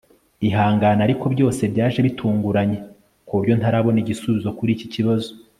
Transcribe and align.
Ihangane 0.47 1.01
ariko 1.07 1.25
byose 1.33 1.61
byaje 1.73 1.99
bitunguranye 2.07 2.77
kuburyo 3.27 3.53
ntarabona 3.59 3.97
igisubizo 4.03 4.49
kuri 4.57 4.71
iki 4.77 4.87
kibazo 4.95 5.29